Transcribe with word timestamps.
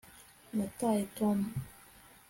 Nataye 0.55 1.01
Tom 1.15 1.39